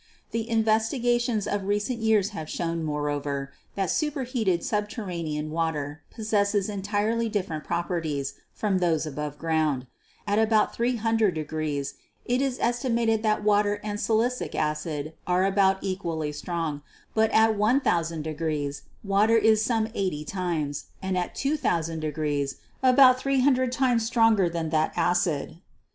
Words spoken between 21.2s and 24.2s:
2,000° about three hun dred times